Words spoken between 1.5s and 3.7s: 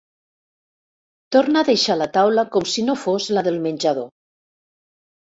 a deixar la taula com si no fos la del